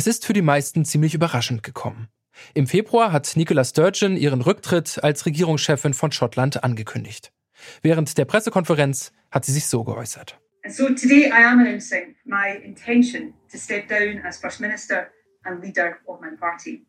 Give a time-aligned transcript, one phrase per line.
[0.00, 2.08] Es ist für die meisten ziemlich überraschend gekommen.
[2.54, 7.34] Im Februar hat Nicola Sturgeon ihren Rücktritt als Regierungschefin von Schottland angekündigt.
[7.82, 10.40] Während der Pressekonferenz hat sie sich so geäußert.
[10.70, 15.08] So today I am announcing my intention to step down as First Minister
[15.44, 16.86] and leader of my party.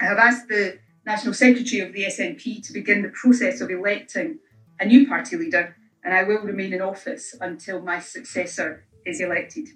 [0.00, 4.38] I have asked the National Secretary of the SNP to begin the process of electing
[4.78, 5.74] a new party leader,
[6.04, 9.66] and I will remain in office until my successor is elected.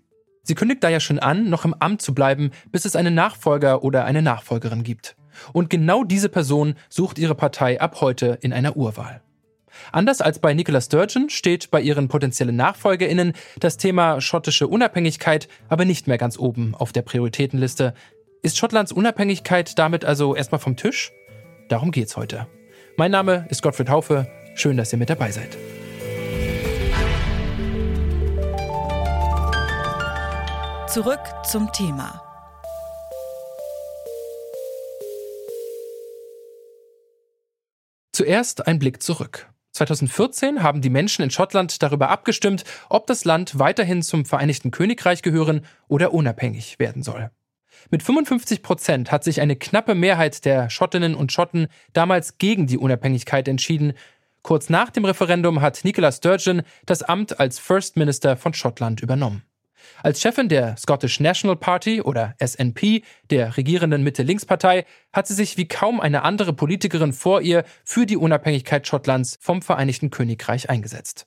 [0.51, 3.85] Sie kündigt da ja schon an, noch im Amt zu bleiben, bis es einen Nachfolger
[3.85, 5.15] oder eine Nachfolgerin gibt.
[5.53, 9.21] Und genau diese Person sucht ihre Partei ab heute in einer Urwahl.
[9.93, 15.85] Anders als bei Nicola Sturgeon steht bei ihren potenziellen NachfolgerInnen das Thema schottische Unabhängigkeit aber
[15.85, 17.95] nicht mehr ganz oben auf der Prioritätenliste.
[18.43, 21.13] Ist Schottlands Unabhängigkeit damit also erstmal vom Tisch?
[21.69, 22.49] Darum geht's heute.
[22.97, 24.27] Mein Name ist Gottfried Haufe.
[24.57, 25.57] Schön, dass ihr mit dabei seid.
[30.93, 32.21] Zurück zum Thema.
[38.13, 39.49] Zuerst ein Blick zurück.
[39.71, 45.23] 2014 haben die Menschen in Schottland darüber abgestimmt, ob das Land weiterhin zum Vereinigten Königreich
[45.23, 47.31] gehören oder unabhängig werden soll.
[47.93, 52.79] Mit 55 Prozent hat sich eine knappe Mehrheit der Schottinnen und Schotten damals gegen die
[52.79, 53.93] Unabhängigkeit entschieden.
[54.43, 59.45] Kurz nach dem Referendum hat Nicola Sturgeon das Amt als First Minister von Schottland übernommen.
[60.03, 65.69] Als Chefin der Scottish National Party oder SNP, der regierenden Mitte-Links-Partei, hat sie sich wie
[65.69, 71.27] kaum eine andere Politikerin vor ihr für die Unabhängigkeit Schottlands vom Vereinigten Königreich eingesetzt.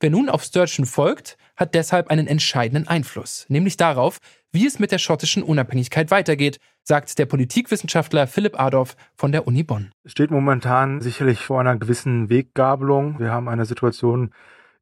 [0.00, 4.18] Wer nun auf Sturgeon folgt, hat deshalb einen entscheidenden Einfluss, nämlich darauf,
[4.50, 9.62] wie es mit der schottischen Unabhängigkeit weitergeht, sagt der Politikwissenschaftler Philipp Adorf von der Uni
[9.62, 9.92] Bonn.
[10.02, 13.20] Es steht momentan sicherlich vor einer gewissen Weggabelung.
[13.20, 14.32] Wir haben eine Situation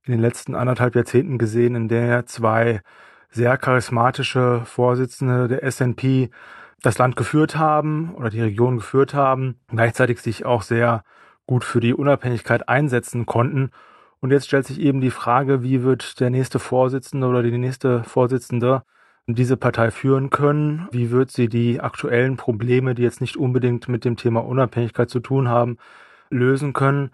[0.04, 2.80] in den letzten anderthalb Jahrzehnten gesehen, in der zwei
[3.30, 6.30] sehr charismatische Vorsitzende der SNP
[6.82, 11.04] das Land geführt haben oder die Region geführt haben, gleichzeitig sich auch sehr
[11.46, 13.70] gut für die Unabhängigkeit einsetzen konnten.
[14.20, 18.04] Und jetzt stellt sich eben die Frage, wie wird der nächste Vorsitzende oder die nächste
[18.04, 18.82] Vorsitzende
[19.26, 20.88] diese Partei führen können?
[20.90, 25.20] Wie wird sie die aktuellen Probleme, die jetzt nicht unbedingt mit dem Thema Unabhängigkeit zu
[25.20, 25.78] tun haben,
[26.30, 27.10] lösen können?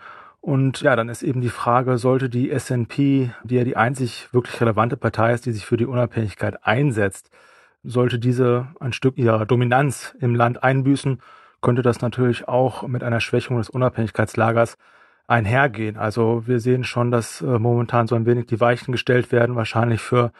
[0.47, 4.61] Und ja, dann ist eben die Frage, sollte die SNP, die ja die einzig wirklich
[4.61, 7.31] relevante Partei ist, die sich für die Unabhängigkeit einsetzt,
[7.83, 11.19] sollte diese ein Stück ihrer Dominanz im Land einbüßen,
[11.63, 14.79] könnte das natürlich auch mit einer Schwächung des Unabhängigkeitslagers
[15.27, 15.97] einhergehen.
[15.97, 20.01] Also wir sehen schon, dass äh, momentan so ein wenig die Weichen gestellt werden, wahrscheinlich
[20.01, 20.31] für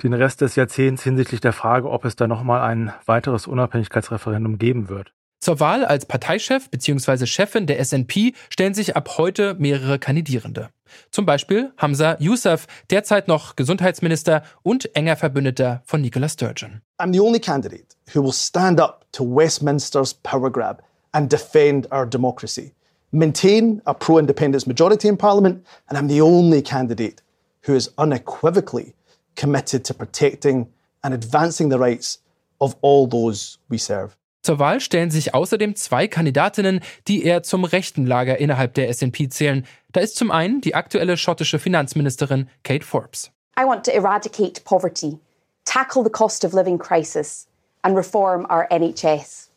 [0.00, 4.88] den Rest des Jahrzehnts hinsichtlich der Frage, ob es da nochmal ein weiteres Unabhängigkeitsreferendum geben
[4.88, 5.12] wird.
[5.40, 7.26] Zur Wahl als Parteichef bzw.
[7.26, 10.70] Chefin der SNP stellen sich ab heute mehrere Kandidierende.
[11.10, 16.82] Zum Beispiel Hamza Yousaf, derzeit noch Gesundheitsminister und enger Verbündeter von Nicola Sturgeon.
[16.98, 20.82] I'm the only candidate who will stand up to Westminster's power grab
[21.12, 22.72] and defend our democracy,
[23.10, 27.22] maintain a pro-independence majority in Parliament, and I'm the only candidate
[27.66, 28.94] who is unequivocally
[29.34, 30.68] committed to protecting
[31.02, 32.18] and advancing the rights
[32.60, 34.16] of all those we serve.
[34.46, 39.28] Zur Wahl stellen sich außerdem zwei Kandidatinnen, die eher zum rechten Lager innerhalb der SNP
[39.28, 39.66] zählen.
[39.90, 43.32] Da ist zum einen die aktuelle schottische Finanzministerin Kate Forbes.
[43.58, 45.18] I want to eradicate poverty,
[45.64, 47.48] tackle the cost of living crisis
[47.82, 49.48] and reform our NHS.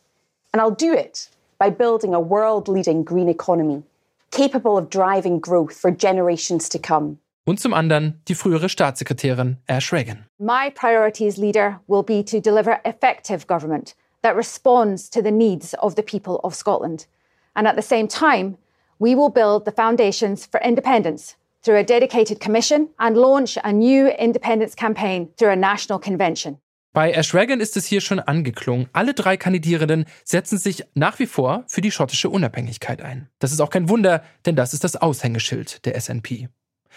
[0.52, 1.30] And I'll do it
[1.60, 3.84] by building a world-leading green economy,
[4.32, 7.18] capable of driving growth for generations to come.
[7.44, 10.26] Und zum anderen die frühere Staatssekretärin Ash Regan.
[10.40, 15.94] My priorities leader will be to deliver effective government that responds to the needs of
[15.94, 17.06] the people of Scotland.
[17.54, 18.56] And at the same time,
[18.98, 24.08] we will build the foundations for independence through a dedicated commission and launch a new
[24.08, 26.58] independence campaign through a national convention.
[26.92, 28.88] Bei Ash Regan ist es hier schon angeklungen.
[28.92, 33.28] Alle drei Kandidierenden setzen sich nach wie vor für die schottische Unabhängigkeit ein.
[33.38, 36.48] Das ist auch kein Wunder, denn das ist das Aushängeschild der SNP.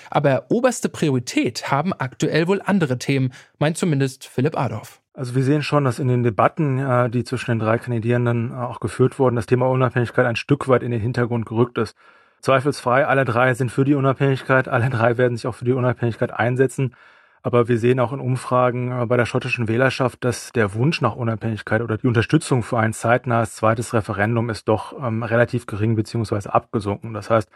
[0.10, 5.03] Aber oberste Priorität haben aktuell wohl andere Themen, meint zumindest Philipp Adorf.
[5.16, 8.56] Also wir sehen schon, dass in den Debatten, äh, die zwischen den drei Kandidierenden äh,
[8.56, 11.96] auch geführt wurden, das Thema Unabhängigkeit ein Stück weit in den Hintergrund gerückt ist.
[12.42, 16.32] Zweifelsfrei, alle drei sind für die Unabhängigkeit, alle drei werden sich auch für die Unabhängigkeit
[16.34, 16.96] einsetzen.
[17.44, 21.16] Aber wir sehen auch in Umfragen äh, bei der schottischen Wählerschaft, dass der Wunsch nach
[21.16, 26.54] Unabhängigkeit oder die Unterstützung für ein zeitnahes zweites Referendum ist doch ähm, relativ gering beziehungsweise
[26.54, 27.14] abgesunken.
[27.14, 27.50] Das heißt,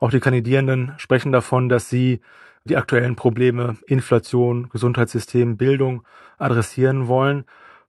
[0.00, 2.20] auch die Kandidierenden sprechen davon, dass sie
[2.64, 6.04] die aktuellen Probleme Inflation, Gesundheitssystem, Bildung
[6.38, 7.44] adressieren wollen.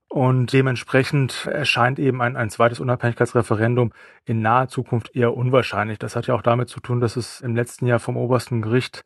[0.08, 3.92] Und dementsprechend erscheint eben ein, ein zweites Unabhängigkeitsreferendum
[4.24, 6.00] in naher Zukunft eher unwahrscheinlich.
[6.00, 9.04] Das hat ja auch damit zu tun, dass es im letzten Jahr vom obersten Gericht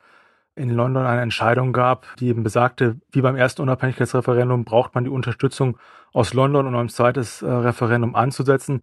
[0.57, 5.11] in London eine Entscheidung gab, die eben besagte, wie beim ersten Unabhängigkeitsreferendum braucht man die
[5.11, 5.79] Unterstützung
[6.13, 8.81] aus London, um ein zweites äh, Referendum anzusetzen.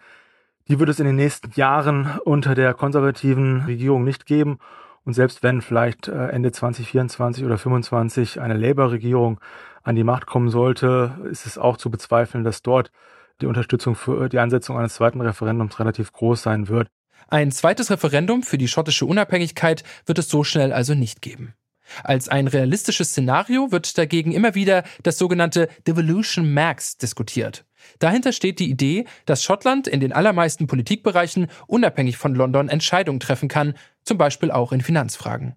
[0.72, 4.58] Die wird es in den nächsten Jahren unter der konservativen Regierung nicht geben.
[5.04, 9.42] Und selbst wenn vielleicht äh, Ende 2024 oder 2025 eine Labour-Regierung
[9.84, 12.90] an die Macht kommen sollte, ist es auch zu bezweifeln, dass dort
[13.42, 16.88] die Unterstützung für die Ansetzung eines zweiten Referendums relativ groß sein wird.
[17.28, 21.54] Ein zweites Referendum für die schottische Unabhängigkeit wird es so schnell also nicht geben.
[22.02, 27.66] Als ein realistisches Szenario wird dagegen immer wieder das sogenannte Devolution Max diskutiert.
[28.00, 33.50] Dahinter steht die Idee, dass Schottland in den allermeisten Politikbereichen unabhängig von London Entscheidungen treffen
[33.50, 35.56] kann, zum Beispiel auch in Finanzfragen.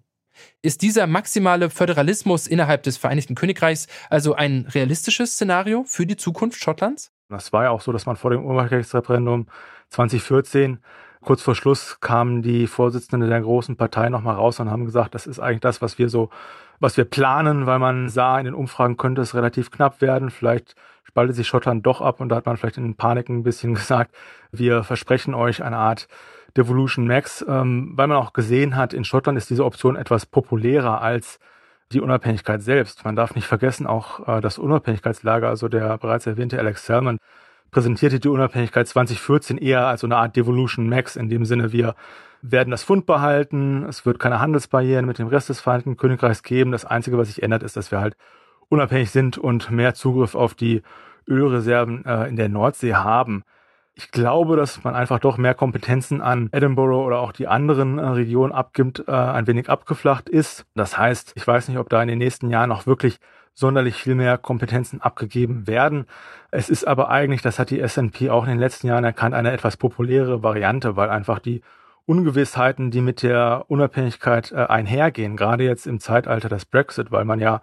[0.61, 6.61] Ist dieser maximale Föderalismus innerhalb des Vereinigten Königreichs also ein realistisches Szenario für die Zukunft
[6.61, 7.11] Schottlands?
[7.29, 9.47] Das war ja auch so, dass man vor dem Unabhängigkeitsreferendum
[9.89, 10.79] 2014
[11.21, 15.25] kurz vor Schluss kamen die Vorsitzenden der großen Partei nochmal raus und haben gesagt, das
[15.25, 16.29] ist eigentlich das, was wir so,
[16.79, 20.29] was wir planen, weil man sah, in den Umfragen könnte es relativ knapp werden.
[20.29, 23.73] Vielleicht spaltet sich Schottland doch ab und da hat man vielleicht in Panik ein bisschen
[23.75, 24.15] gesagt,
[24.51, 26.07] wir versprechen euch eine Art
[26.57, 31.01] Devolution Max, ähm, weil man auch gesehen hat, in Schottland ist diese Option etwas populärer
[31.01, 31.39] als
[31.91, 33.05] die Unabhängigkeit selbst.
[33.05, 37.17] Man darf nicht vergessen, auch äh, das Unabhängigkeitslager, also der bereits erwähnte Alex Salmon,
[37.71, 41.95] präsentierte die Unabhängigkeit 2014 eher als so eine Art Devolution Max, in dem Sinne, wir
[42.41, 46.71] werden das Fund behalten, es wird keine Handelsbarrieren mit dem Rest des Vereinigten Königreichs geben.
[46.71, 48.15] Das Einzige, was sich ändert, ist, dass wir halt
[48.69, 50.81] unabhängig sind und mehr Zugriff auf die
[51.27, 53.43] Ölreserven äh, in der Nordsee haben.
[53.97, 58.05] Ich glaube, dass man einfach doch mehr Kompetenzen an Edinburgh oder auch die anderen äh,
[58.05, 60.65] Regionen abgibt, äh, ein wenig abgeflacht ist.
[60.75, 63.19] Das heißt, ich weiß nicht, ob da in den nächsten Jahren noch wirklich
[63.55, 66.05] sonderlich viel mehr Kompetenzen abgegeben werden.
[66.51, 69.51] Es ist aber eigentlich, das hat die S&P auch in den letzten Jahren erkannt, eine
[69.51, 71.61] etwas populäre Variante, weil einfach die
[72.05, 77.39] Ungewissheiten, die mit der Unabhängigkeit äh, einhergehen, gerade jetzt im Zeitalter des Brexit, weil man
[77.39, 77.61] ja,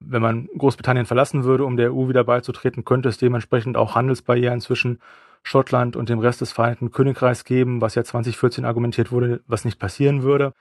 [0.00, 4.60] wenn man Großbritannien verlassen würde, um der EU wieder beizutreten, könnte es dementsprechend auch Handelsbarrieren
[4.60, 4.98] zwischen
[5.44, 9.78] Schottland und dem Rest des Vereinigten Königreichs geben, was ja 2014 argumentiert wurde, was nicht
[9.78, 10.54] passieren würde.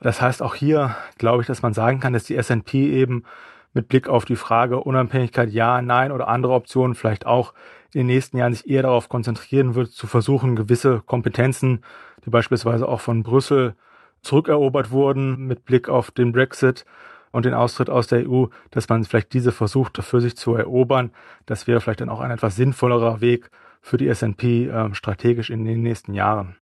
[0.00, 3.24] Das heißt, auch hier glaube ich, dass man sagen kann, dass die S&P eben
[3.72, 7.54] mit Blick auf die Frage Unabhängigkeit ja, nein oder andere Optionen vielleicht auch
[7.92, 11.82] in den nächsten Jahren sich eher darauf konzentrieren wird, zu versuchen, gewisse Kompetenzen,
[12.24, 13.74] die beispielsweise auch von Brüssel
[14.22, 16.84] zurückerobert wurden mit Blick auf den Brexit
[17.32, 21.10] und den Austritt aus der EU, dass man vielleicht diese versucht für sich zu erobern.
[21.46, 23.50] Das wäre vielleicht dann auch ein etwas sinnvollerer Weg
[23.80, 26.59] für die S&P äh, strategisch in den nächsten Jahren.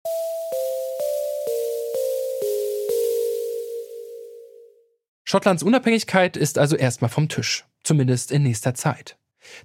[5.31, 9.17] Schottlands Unabhängigkeit ist also erstmal vom Tisch, zumindest in nächster Zeit.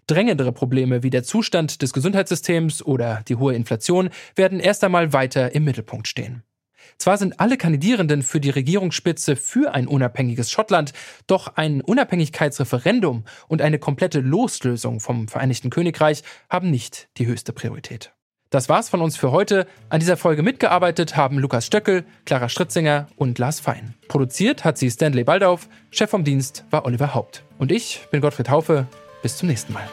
[0.06, 5.56] Drängendere Probleme wie der Zustand des Gesundheitssystems oder die hohe Inflation werden erst einmal weiter
[5.56, 6.44] im Mittelpunkt stehen.
[6.98, 10.92] Zwar sind alle Kandidierenden für die Regierungsspitze für ein unabhängiges Schottland,
[11.26, 18.15] doch ein Unabhängigkeitsreferendum und eine komplette Loslösung vom Vereinigten Königreich haben nicht die höchste Priorität.
[18.50, 19.66] Das war's von uns für heute.
[19.88, 23.94] An dieser Folge mitgearbeitet haben Lukas Stöckel, Clara Stritzinger und Lars Fein.
[24.08, 27.42] Produziert hat sie Stanley Baldauf, Chef vom Dienst war Oliver Haupt.
[27.58, 28.86] Und ich bin Gottfried Haufe.
[29.22, 29.88] Bis zum nächsten Mal.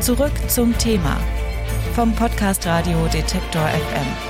[0.00, 1.18] Zurück zum Thema
[1.94, 4.27] vom Podcast Radio Detektor FM.